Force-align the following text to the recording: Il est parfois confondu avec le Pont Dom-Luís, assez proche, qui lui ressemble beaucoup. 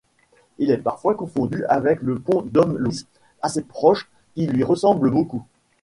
Il 0.57 0.71
est 0.71 0.79
parfois 0.79 1.13
confondu 1.13 1.63
avec 1.65 2.01
le 2.01 2.17
Pont 2.17 2.41
Dom-Luís, 2.43 3.05
assez 3.43 3.61
proche, 3.61 4.09
qui 4.33 4.47
lui 4.47 4.63
ressemble 4.63 5.11
beaucoup. 5.11 5.45